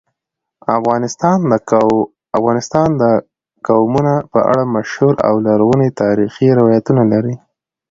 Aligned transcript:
افغانستان 2.39 2.85
د 3.01 3.03
قومونه 3.67 4.13
په 4.31 4.39
اړه 4.51 4.63
مشهور 4.75 5.13
او 5.27 5.33
لرغوني 5.47 5.89
تاریخی 6.01 6.47
روایتونه 6.59 7.03
لري. 7.11 7.35